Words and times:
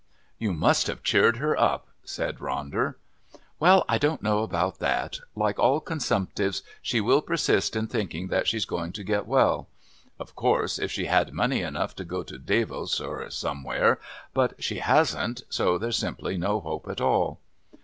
"You 0.39 0.51
must 0.51 0.87
have 0.87 1.03
cheered 1.03 1.37
her 1.37 1.55
up," 1.55 1.85
said 2.03 2.39
Ronder. 2.39 2.95
"Well, 3.59 3.85
I 3.87 3.99
don't 3.99 4.23
know 4.23 4.39
about 4.41 4.79
that. 4.79 5.19
Like 5.35 5.59
all 5.59 5.79
consumptives 5.79 6.63
she 6.81 6.99
will 6.99 7.21
persist 7.21 7.75
in 7.75 7.85
thinking 7.85 8.29
that 8.29 8.47
she's 8.47 8.65
going 8.65 8.93
to 8.93 9.03
get 9.03 9.27
well. 9.27 9.67
Of 10.19 10.35
course, 10.35 10.79
if 10.79 10.91
she 10.91 11.05
had 11.05 11.33
money 11.35 11.61
enough 11.61 11.95
to 11.97 12.03
go 12.03 12.23
to 12.23 12.39
Davos 12.39 12.99
or 12.99 13.29
somewhere...but 13.29 14.53
she 14.57 14.79
hasn't, 14.79 15.43
so 15.49 15.77
there's 15.77 15.97
simply 15.97 16.35
no 16.35 16.61
hope 16.61 16.87
at 16.89 16.99
all." 16.99 17.39